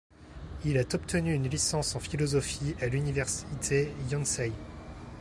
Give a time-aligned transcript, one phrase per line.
[0.65, 4.51] Il a obtenu une licence en philosophie à l'université Yonsei.